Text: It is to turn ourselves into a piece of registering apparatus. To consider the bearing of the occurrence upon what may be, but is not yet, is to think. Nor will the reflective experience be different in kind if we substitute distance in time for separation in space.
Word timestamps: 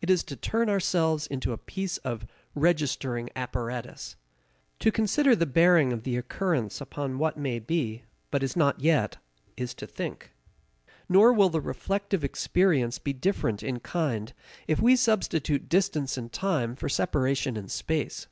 It 0.00 0.10
is 0.10 0.22
to 0.30 0.36
turn 0.36 0.68
ourselves 0.70 1.26
into 1.26 1.52
a 1.52 1.58
piece 1.58 1.96
of 2.04 2.24
registering 2.54 3.30
apparatus. 3.34 4.14
To 4.78 4.92
consider 4.92 5.34
the 5.34 5.44
bearing 5.44 5.92
of 5.92 6.04
the 6.04 6.16
occurrence 6.16 6.80
upon 6.80 7.18
what 7.18 7.36
may 7.36 7.58
be, 7.58 8.04
but 8.30 8.44
is 8.44 8.54
not 8.54 8.78
yet, 8.78 9.16
is 9.56 9.74
to 9.74 9.88
think. 9.88 10.30
Nor 11.08 11.32
will 11.32 11.48
the 11.48 11.60
reflective 11.60 12.22
experience 12.22 13.00
be 13.00 13.12
different 13.12 13.64
in 13.64 13.80
kind 13.80 14.32
if 14.68 14.78
we 14.80 14.94
substitute 14.94 15.68
distance 15.68 16.16
in 16.16 16.28
time 16.28 16.76
for 16.76 16.88
separation 16.88 17.56
in 17.56 17.66
space. 17.66 18.28